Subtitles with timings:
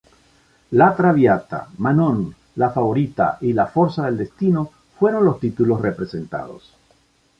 [0.79, 6.73] La Traviata, Manon, La favorita y La forza del destino fueron los títulos representados.